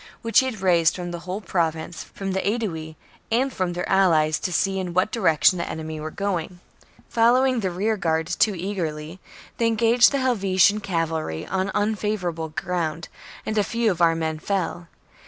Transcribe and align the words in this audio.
which 0.23 0.39
he 0.39 0.47
had 0.47 0.61
raised 0.61 0.95
from 0.95 1.11
the 1.11 1.19
whole 1.19 1.41
Province, 1.41 2.03
from 2.05 2.31
the 2.31 2.41
Aedui, 2.41 2.95
and 3.31 3.53
from 3.53 3.73
their 3.73 3.87
allies, 3.87 4.39
to 4.39 4.51
see 4.51 4.79
in 4.79 4.95
what 4.95 5.11
direction 5.11 5.59
the 5.59 5.69
enemy 5.69 5.99
were 5.99 6.09
going. 6.09 6.59
Following 7.07 7.59
the 7.59 7.69
rearguard 7.69 8.25
too 8.25 8.55
eagerly, 8.55 9.19
they 9.59 9.67
engaged 9.67 10.11
the 10.11 10.17
Hel 10.17 10.35
vetian 10.35 10.81
cavalry 10.81 11.45
on 11.45 11.69
unfavourable 11.75 12.49
ground, 12.49 13.09
and 13.45 13.59
a 13.59 13.63
few 13.63 13.91
of 13.91 14.01
our 14.01 14.15
men 14.15 14.39
fell. 14.39 14.87